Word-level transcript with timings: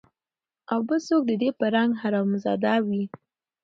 او 0.71 0.79
بل 0.87 0.99
څوک 1.07 1.21
د 1.29 1.31
ده 1.41 1.49
په 1.59 1.65
رنګ 1.75 1.91
حرامزاده 2.01 2.73
وي 2.87 3.03